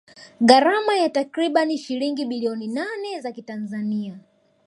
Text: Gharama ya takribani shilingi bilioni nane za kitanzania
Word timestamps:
Gharama 0.41 0.95
ya 0.97 1.09
takribani 1.09 1.77
shilingi 1.77 2.25
bilioni 2.25 2.67
nane 2.67 3.21
za 3.21 3.31
kitanzania 3.31 4.19